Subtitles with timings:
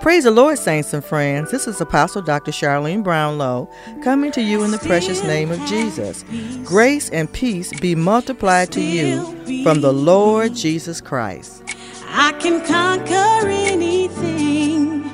[0.00, 1.50] Praise the Lord, saints and friends.
[1.50, 2.52] This is Apostle Dr.
[2.52, 3.68] Charlene Brownlow
[4.02, 6.24] coming to you in the precious name of Jesus.
[6.64, 9.22] Grace and peace be multiplied to you
[9.62, 11.62] from the Lord Jesus Christ.
[12.08, 15.04] I can conquer anything,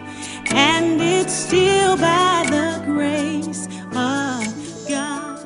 [0.51, 5.45] and it's still by the grace of God.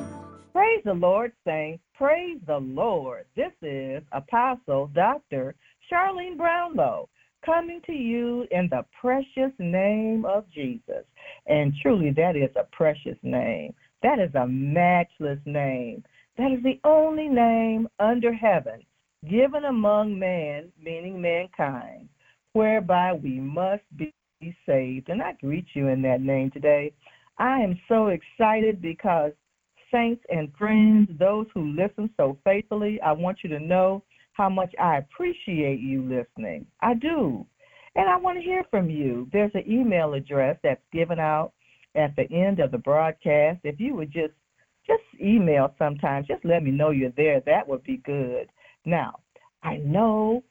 [0.53, 1.83] Praise the Lord, saints.
[1.95, 3.25] Praise the Lord.
[3.35, 5.55] This is Apostle Dr.
[5.91, 7.09] Charlene Brownlow
[7.45, 11.05] coming to you in the precious name of Jesus.
[11.47, 13.73] And truly, that is a precious name.
[14.03, 16.03] That is a matchless name.
[16.37, 18.83] That is the only name under heaven
[19.29, 22.09] given among men, meaning mankind,
[22.53, 24.13] whereby we must be
[24.65, 25.09] saved.
[25.09, 26.93] And I greet you in that name today.
[27.37, 29.31] I am so excited because
[29.91, 34.03] saints and friends, those who listen so faithfully, I want you to know
[34.41, 36.65] how much I appreciate you listening.
[36.81, 37.45] I do.
[37.93, 39.29] And I want to hear from you.
[39.31, 41.51] There's an email address that's given out
[41.93, 43.59] at the end of the broadcast.
[43.63, 44.33] If you would just
[44.87, 47.39] just email sometimes, just let me know you're there.
[47.45, 48.47] That would be good.
[48.83, 49.19] Now,
[49.61, 50.43] I know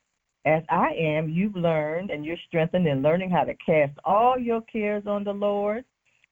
[0.47, 4.61] as I am, you've learned and you're strengthened in learning how to cast all your
[4.73, 5.85] cares on the Lord,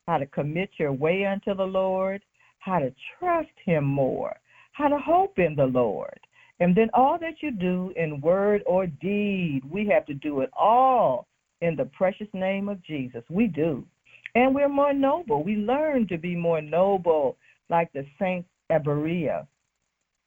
[0.07, 2.23] how to commit your way unto the Lord,
[2.61, 4.37] how to trust Him more,
[4.75, 6.21] how to hope in the Lord.
[6.61, 10.51] And then all that you do in word or deed, we have to do it
[10.59, 11.27] all
[11.61, 13.23] in the precious name of Jesus.
[13.31, 13.85] We do.
[14.35, 15.43] And we're more noble.
[15.43, 17.37] We learn to be more noble,
[17.71, 19.47] like the saints at Berea,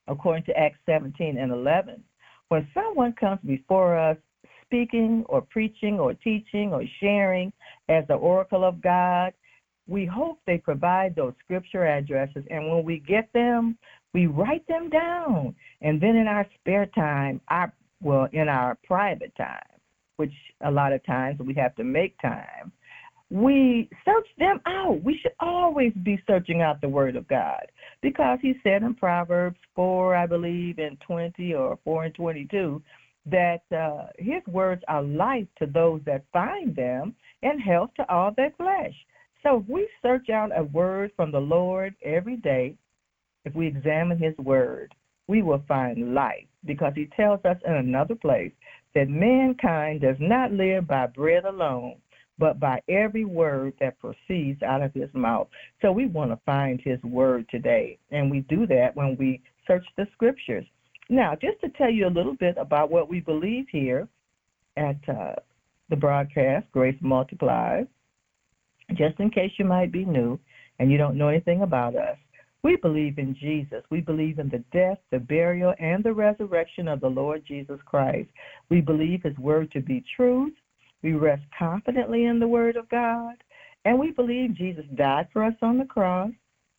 [0.07, 2.03] according to Acts 17 and 11.
[2.49, 4.17] When someone comes before us
[4.65, 7.51] speaking or preaching or teaching or sharing
[7.89, 9.33] as the oracle of God,
[9.91, 12.45] we hope they provide those scripture addresses.
[12.49, 13.77] And when we get them,
[14.13, 15.53] we write them down.
[15.81, 19.59] And then in our spare time, our well, in our private time,
[20.15, 22.71] which a lot of times we have to make time,
[23.29, 25.03] we search them out.
[25.03, 27.65] We should always be searching out the Word of God
[28.01, 32.81] because He said in Proverbs 4, I believe, in 20 or 4 and 22,
[33.27, 37.13] that uh, His words are life to those that find them
[37.43, 38.95] and health to all their flesh.
[39.43, 42.75] So if we search out a word from the Lord every day,
[43.45, 44.93] if we examine His word,
[45.27, 48.51] we will find life because He tells us in another place
[48.93, 51.95] that mankind does not live by bread alone,
[52.37, 55.47] but by every word that proceeds out of his mouth.
[55.81, 59.85] So we want to find his word today, and we do that when we search
[59.97, 60.65] the scriptures.
[61.09, 64.07] Now, just to tell you a little bit about what we believe here
[64.77, 65.35] at uh,
[65.89, 67.87] the broadcast, Grace Multiplied,
[68.95, 70.39] just in case you might be new
[70.79, 72.17] and you don't know anything about us.
[72.63, 73.83] We believe in Jesus.
[73.89, 78.29] We believe in the death, the burial, and the resurrection of the Lord Jesus Christ.
[78.69, 80.53] We believe his word to be truth.
[81.01, 83.35] We rest confidently in the Word of God,
[83.85, 86.29] and we believe Jesus died for us on the cross,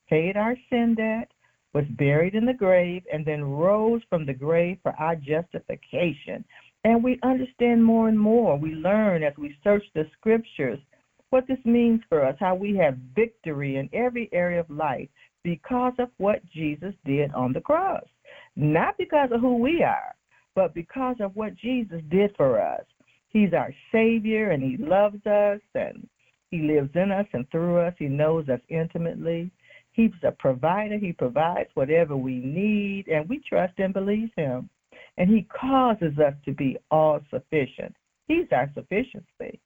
[0.09, 1.29] paid our sin debt,
[1.75, 6.45] was buried in the grave, and then rose from the grave for our justification.
[6.85, 8.57] And we understand more and more.
[8.57, 10.79] We learn as we search the scriptures
[11.33, 15.09] what this means for us, how we have victory in every area of life
[15.43, 18.05] because of what Jesus did on the cross.
[18.55, 20.15] Not because of who we are,
[20.55, 22.85] but because of what Jesus did for us.
[23.29, 26.07] He's our Savior and He loves us and
[26.51, 27.95] He lives in us and through us.
[27.99, 29.51] He knows us intimately.
[29.93, 30.99] He's a provider.
[30.99, 34.69] He provides whatever we need, and we trust and believe Him.
[35.19, 37.95] And He causes us to be all sufficient.
[38.27, 39.61] He's our sufficiency.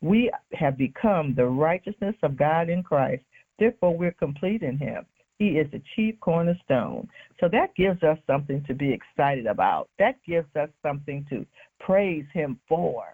[0.00, 3.22] We have become the righteousness of God in Christ.
[3.58, 5.04] Therefore, we're complete in Him.
[5.38, 7.08] He is the chief cornerstone.
[7.40, 9.88] So that gives us something to be excited about.
[9.98, 11.46] That gives us something to
[11.80, 13.04] praise Him for.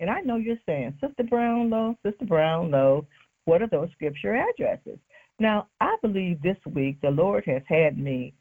[0.00, 3.06] And I know you're saying, Sister Brownlow, Sister Brownlow,
[3.44, 4.98] what are those scripture addresses?
[5.38, 8.34] Now, I believe this week the Lord has had me,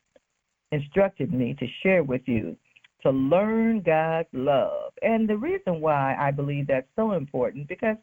[0.72, 2.56] instructed me to share with you
[3.04, 4.81] to learn God's love.
[5.02, 7.98] And the reason why I believe that's so important, because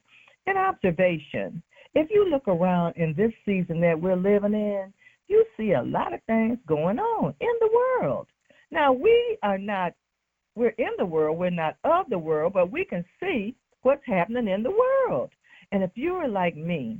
[0.46, 1.62] in observation,
[1.94, 4.92] if you look around in this season that we're living in,
[5.28, 7.70] you see a lot of things going on in the
[8.00, 8.26] world.
[8.70, 9.94] Now, we are not,
[10.54, 14.48] we're in the world, we're not of the world, but we can see what's happening
[14.48, 15.30] in the world.
[15.72, 16.98] And if you are like me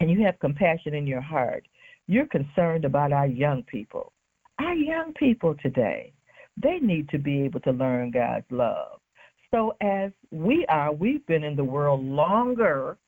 [0.00, 1.66] and you have compassion in your heart,
[2.06, 4.12] you're concerned about our young people.
[4.58, 6.12] Our young people today,
[6.56, 9.00] they need to be able to learn God's love.
[9.50, 12.98] So, as we are, we've been in the world longer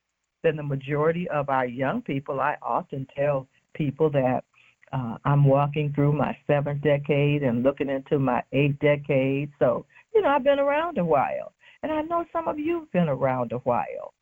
[0.43, 2.41] than the majority of our young people.
[2.41, 4.45] I often tell people that
[4.93, 9.51] uh, I'm walking through my seventh decade and looking into my eighth decade.
[9.59, 11.53] So, you know, I've been around a while.
[11.83, 14.15] And I know some of you've been around a while.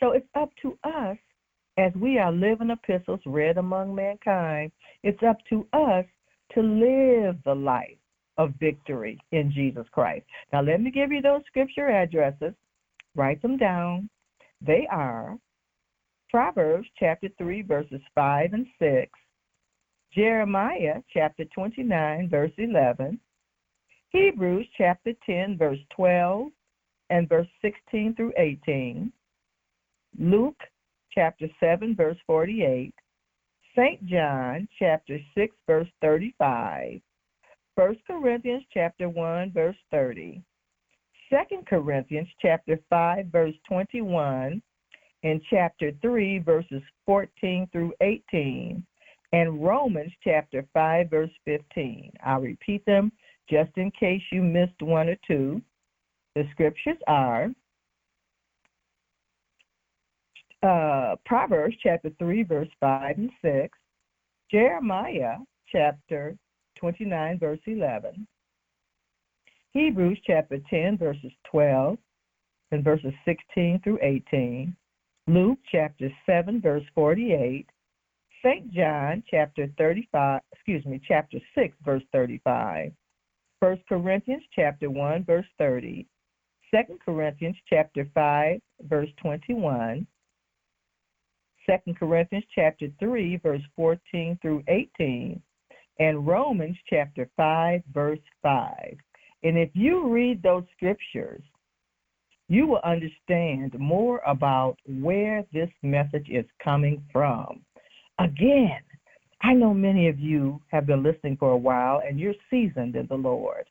[0.00, 1.16] So it's up to us
[1.78, 6.04] as we are living epistles read among mankind, it's up to us
[6.54, 7.96] to live the life
[8.38, 10.24] of victory in Jesus Christ.
[10.52, 12.54] Now, let me give you those scripture addresses.
[13.14, 14.08] Write them down.
[14.60, 15.36] They are
[16.32, 19.10] Proverbs chapter 3, verses 5 and 6,
[20.14, 23.20] Jeremiah chapter 29, verse 11,
[24.08, 26.48] Hebrews chapter 10, verse 12
[27.10, 29.12] and verse 16 through 18,
[30.18, 30.60] Luke
[31.14, 32.94] chapter 7, verse 48,
[33.76, 34.06] St.
[34.06, 37.00] John chapter 6, verse 35,
[37.76, 40.42] 1 Corinthians chapter 1, verse 30,
[41.30, 41.36] 2
[41.66, 44.60] Corinthians chapter 5, verse 21,
[45.22, 48.84] and chapter 3, verses 14 through 18,
[49.32, 52.12] and Romans chapter 5, verse 15.
[52.24, 53.10] I'll repeat them
[53.48, 55.62] just in case you missed one or two.
[56.34, 57.50] The scriptures are
[60.62, 63.78] uh, Proverbs chapter 3, verse 5 and 6,
[64.50, 65.36] Jeremiah
[65.70, 66.36] chapter
[66.82, 68.26] 29, verse 11,
[69.70, 71.96] Hebrews chapter 10, verses 12
[72.72, 74.76] and verses 16 through 18,
[75.28, 77.68] Luke chapter 7, verse 48,
[78.44, 78.72] St.
[78.72, 82.90] John chapter 35, excuse me, chapter 6, verse 35,
[83.60, 86.04] 1 Corinthians chapter 1, verse 30,
[86.74, 90.04] 2 Corinthians chapter 5, verse 21,
[91.64, 95.40] 2 Corinthians chapter 3, verse 14 through 18,
[96.02, 98.96] and Romans chapter 5, verse 5.
[99.44, 101.42] And if you read those scriptures,
[102.48, 107.60] you will understand more about where this message is coming from.
[108.18, 108.80] Again,
[109.42, 113.06] I know many of you have been listening for a while and you're seasoned in
[113.06, 113.64] the Lord.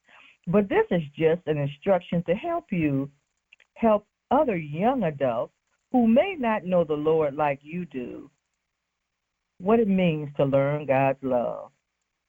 [0.47, 3.09] But this is just an instruction to help you
[3.73, 5.53] help other young adults
[5.91, 8.31] who may not know the Lord like you do,
[9.59, 11.71] what it means to learn God's love.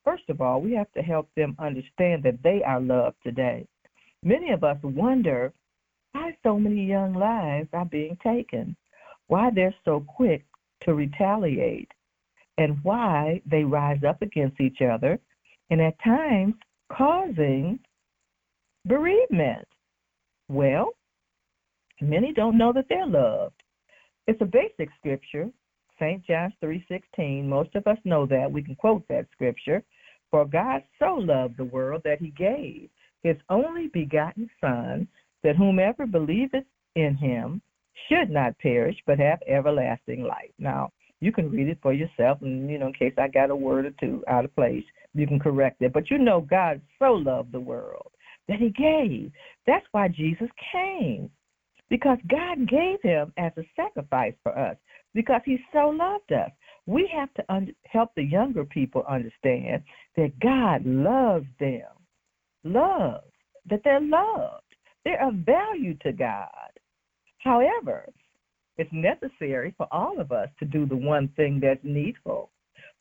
[0.04, 3.66] First of all, we have to help them understand that they are loved today.
[4.22, 5.52] Many of us wonder
[6.12, 8.76] why so many young lives are being taken,
[9.28, 10.44] why they're so quick
[10.80, 11.90] to retaliate,
[12.58, 15.18] and why they rise up against each other,
[15.70, 16.54] and at times
[16.90, 17.78] causing
[18.84, 19.66] bereavement.
[20.48, 20.92] Well,
[22.02, 23.62] Many don't know that they're loved.
[24.26, 25.48] It's a basic scripture,
[26.00, 26.24] St.
[26.24, 27.48] John 3:16.
[27.48, 28.50] Most of us know that.
[28.50, 29.84] We can quote that scripture.
[30.32, 32.88] For God so loved the world that he gave
[33.22, 35.06] his only begotten son
[35.42, 36.64] that whomever believeth
[36.96, 37.62] in him
[38.08, 40.50] should not perish but have everlasting life.
[40.58, 40.90] Now,
[41.20, 43.86] you can read it for yourself and you know in case I got a word
[43.86, 44.84] or two out of place,
[45.14, 45.92] you can correct it.
[45.92, 48.10] But you know God so loved the world
[48.48, 49.30] that he gave.
[49.66, 51.30] That's why Jesus came
[51.90, 54.76] because God gave him as a sacrifice for us
[55.14, 56.50] because he so loved us.
[56.86, 59.82] We have to un- help the younger people understand
[60.16, 61.88] that God loves them,
[62.64, 63.30] loves,
[63.68, 64.62] that they're loved.
[65.04, 66.70] They're of value to God.
[67.38, 68.08] However,
[68.78, 72.50] it's necessary for all of us to do the one thing that's needful.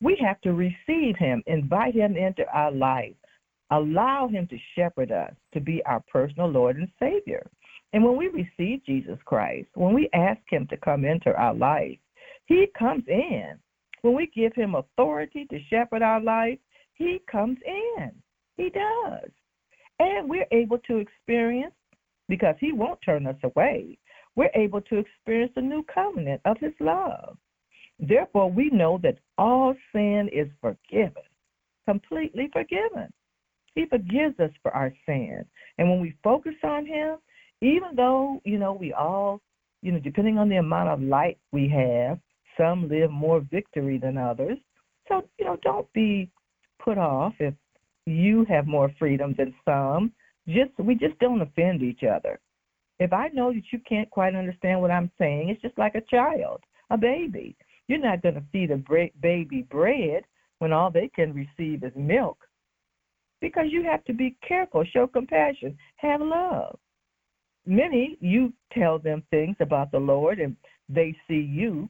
[0.00, 3.14] We have to receive him, invite him into our life,
[3.70, 7.48] allow him to shepherd us, to be our personal Lord and Savior.
[7.92, 11.98] And when we receive Jesus Christ, when we ask Him to come into our life,
[12.46, 13.58] He comes in.
[14.02, 16.58] When we give Him authority to shepherd our life,
[16.94, 18.12] He comes in.
[18.56, 19.30] He does.
[19.98, 21.74] And we're able to experience,
[22.28, 23.98] because He won't turn us away,
[24.34, 27.36] we're able to experience the new covenant of His love.
[28.00, 31.22] Therefore, we know that all sin is forgiven,
[31.86, 33.12] completely forgiven.
[33.74, 35.44] He forgives us for our sin.
[35.78, 37.18] And when we focus on Him,
[37.60, 39.40] even though, you know, we all,
[39.82, 42.18] you know, depending on the amount of light we have,
[42.56, 44.58] some live more victory than others.
[45.08, 46.30] So, you know, don't be
[46.82, 47.54] put off if
[48.06, 50.12] you have more freedom than some.
[50.48, 52.40] Just we just don't offend each other.
[52.98, 56.00] If I know that you can't quite understand what I'm saying, it's just like a
[56.02, 57.56] child, a baby.
[57.88, 60.24] You're not going to feed a baby bread
[60.58, 62.38] when all they can receive is milk.
[63.40, 66.78] Because you have to be careful, show compassion, have love
[67.66, 70.56] many you tell them things about the Lord and
[70.88, 71.88] they see you,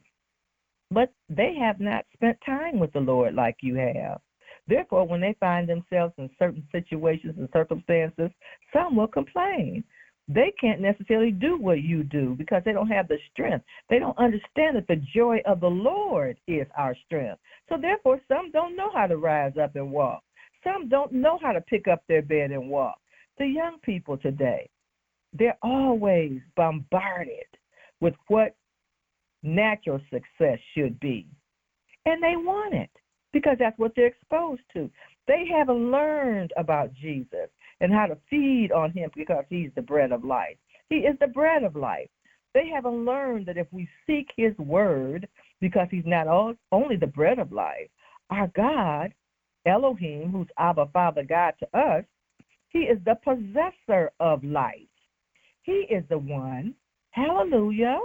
[0.92, 4.20] but they have not spent time with the Lord like you have.
[4.68, 8.30] Therefore, when they find themselves in certain situations and circumstances,
[8.72, 9.82] some will complain.
[10.28, 13.64] They can't necessarily do what you do because they don't have the strength.
[13.90, 17.40] They don't understand that the joy of the Lord is our strength.
[17.68, 20.22] So, therefore, some don't know how to rise up and walk.
[20.62, 22.99] Some don't know how to pick up their bed and walk.
[23.38, 24.68] The young people today,
[25.32, 27.46] they're always bombarded
[28.00, 28.54] with what
[29.42, 31.26] natural success should be.
[32.06, 32.90] And they want it
[33.32, 34.90] because that's what they're exposed to.
[35.28, 37.49] They haven't learned about Jesus
[37.80, 40.56] and how to feed on him because he's the bread of life.
[40.88, 42.08] He is the bread of life.
[42.54, 45.26] They haven't learned that if we seek his word,
[45.61, 47.88] because he's not all, only the bread of life,
[48.30, 49.14] our God,
[49.64, 52.04] Elohim, who's Abba Father God to us,
[52.68, 54.75] he is the possessor of life.
[55.62, 56.75] He is the one,
[57.11, 57.99] hallelujah,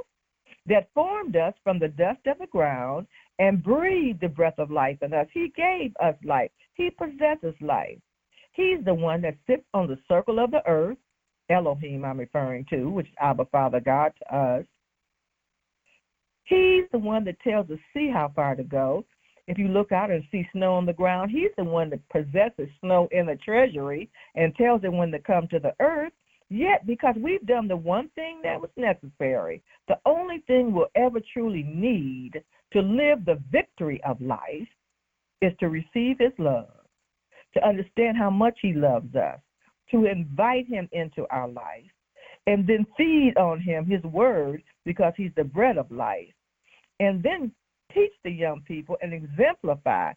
[0.67, 3.07] that formed us from the dust of the ground
[3.39, 5.27] and breathed the breath of life in us.
[5.33, 6.51] He gave us life.
[6.73, 7.97] He possesses life.
[8.53, 10.97] He's the one that sits on the circle of the earth,
[11.49, 14.65] Elohim I'm referring to, which is Abba Father God to us.
[16.43, 19.05] He's the one that tells the sea how far to go.
[19.47, 22.69] If you look out and see snow on the ground, he's the one that possesses
[22.81, 26.11] snow in the treasury and tells it when to come to the earth.
[26.49, 31.19] Yet, because we've done the one thing that was necessary, the only thing we'll ever
[31.33, 34.67] truly need to live the victory of life
[35.41, 36.69] is to receive his love,
[37.53, 39.39] to understand how much he loves us,
[39.91, 41.91] to invite him into our life,
[42.47, 46.33] and then feed on him his word because he's the bread of life.
[46.99, 47.51] And then
[47.93, 50.13] teach the young people and exemplify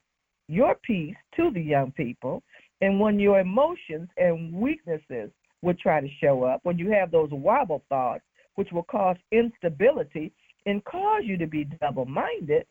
[0.49, 2.43] your peace to the young people.
[2.81, 5.31] And when your emotions and weaknesses
[5.63, 8.25] would try to show up, when you have those wobble thoughts,
[8.55, 10.33] which will cause instability
[10.67, 12.67] and cause you to be double minded,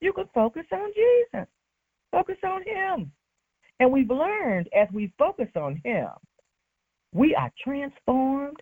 [0.00, 1.46] you can focus on Jesus.
[2.10, 3.12] Focus on Him.
[3.78, 6.08] And we've learned as we focus on Him,
[7.12, 8.60] we are transformed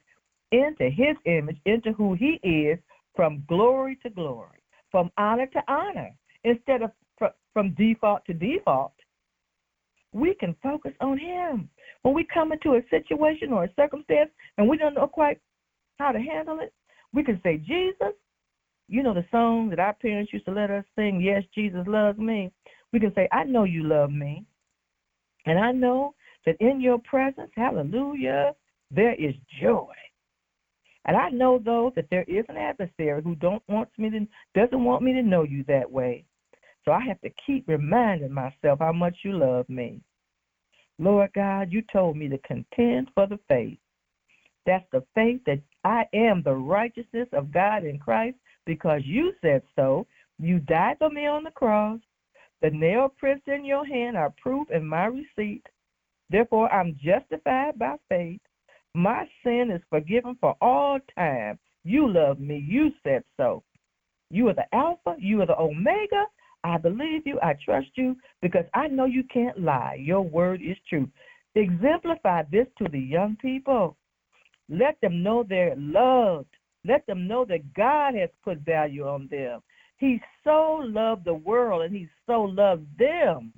[0.53, 2.79] into His image, into who He is
[3.15, 6.11] from glory to glory, from honor to honor,
[6.45, 6.91] instead of
[7.53, 8.93] from default to default
[10.13, 11.69] we can focus on Him.
[12.03, 15.41] When we come into a situation or a circumstance and we don't know quite
[15.99, 16.73] how to handle it,
[17.13, 18.15] we can say, Jesus,
[18.89, 22.19] you know the song that our parents used to let us sing, Yes, Jesus loves
[22.19, 22.51] me.
[22.93, 24.45] We can say, I know you love me.
[25.47, 26.15] And I know
[26.47, 28.55] that in your presence, hallelujah,
[28.91, 29.93] there is joy.
[31.05, 34.85] And I know though that there is an adversary who don't wants me to doesn't
[34.85, 36.25] want me to know you that way.
[36.85, 40.01] So I have to keep reminding myself how much you love me.
[40.99, 43.79] Lord God, you told me to contend for the faith.
[44.67, 49.63] That's the faith that I am the righteousness of God in Christ because you said
[49.77, 50.07] so.
[50.39, 52.01] You died for me on the cross.
[52.61, 55.65] The nail prints in your hand are proof and my receipt.
[56.31, 58.41] Therefore, I'm justified by faith.
[58.95, 61.59] My sin is forgiven for all time.
[61.85, 62.59] You love me.
[62.59, 63.63] You said so.
[64.31, 65.17] You are the Alpha.
[65.19, 66.27] You are the Omega.
[66.65, 67.39] I believe you.
[67.43, 69.97] I trust you because I know you can't lie.
[70.01, 71.09] Your word is true.
[71.55, 73.97] Exemplify this to the young people.
[74.69, 76.49] Let them know they're loved.
[76.85, 79.61] Let them know that God has put value on them.
[79.99, 83.53] He so loved the world and he so loved them.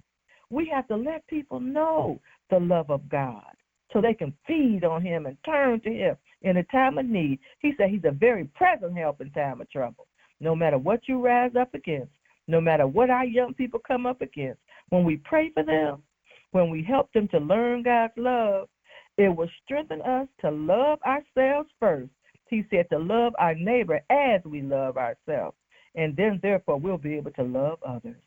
[0.50, 3.45] We have to let people know the love of God
[3.92, 7.38] so they can feed on him and turn to him in a time of need.
[7.61, 10.07] He said he's a very present help in time of trouble.
[10.40, 12.12] No matter what you rise up against,
[12.50, 16.02] no matter what our young people come up against, when we pray for them,
[16.52, 18.69] when we help them to learn God's love,
[19.16, 22.11] it will strengthen us to love ourselves first.
[22.49, 25.57] He said to love our neighbor as we love ourselves.
[25.95, 28.21] And then, therefore, we'll be able to love others.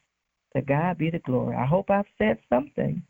[0.56, 1.56] To God be the glory.
[1.56, 3.02] I hope I've said something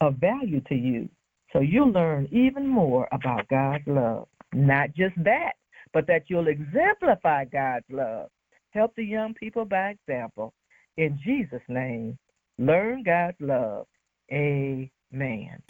[0.00, 1.08] of value to you
[1.52, 4.28] so you'll learn even more about God's love.
[4.54, 5.52] Not just that,
[5.92, 8.30] but that you'll exemplify God's love
[8.70, 10.52] Help the young people by example.
[10.96, 12.18] In Jesus' name,
[12.58, 13.86] learn God's love.
[14.32, 15.62] Amen.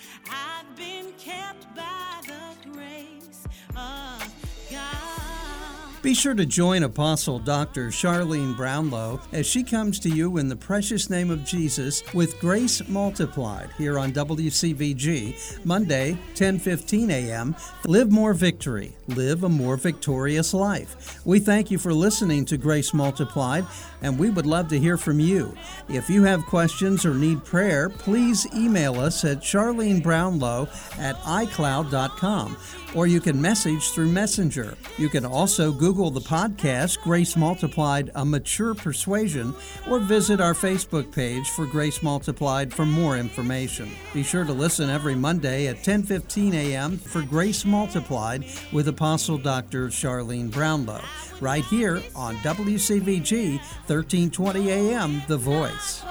[6.09, 7.89] Be sure to join Apostle Dr.
[7.89, 12.81] Charlene Brownlow as she comes to you in the precious name of Jesus with Grace
[12.89, 17.55] Multiplied here on WCVG, Monday, 10:15 a.m.
[17.85, 21.21] Live more victory, live a more victorious life.
[21.27, 23.67] We thank you for listening to Grace Multiplied
[24.01, 25.55] and we would love to hear from you.
[25.89, 32.57] If you have questions or need prayer, please email us at charlenebrownlow at icloud.com
[32.95, 34.77] or you can message through Messenger.
[34.97, 39.53] You can also Google the podcast Grace Multiplied A Mature Persuasion
[39.91, 43.91] or visit our Facebook page for Grace Multiplied for more information.
[44.15, 46.99] Be sure to listen every Monday at 10:15 a.m.
[46.99, 49.89] for Grace Multiplied with Apostle Dr.
[49.89, 51.03] Charlene Brownlow
[51.41, 56.05] right here on WCVG 1320 AM The Voice.